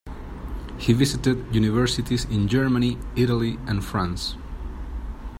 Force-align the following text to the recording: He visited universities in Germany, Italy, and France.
He 0.79 0.93
visited 0.93 1.53
universities 1.53 2.25
in 2.25 2.47
Germany, 2.47 2.97
Italy, 3.15 3.59
and 3.67 3.85
France. 3.85 4.35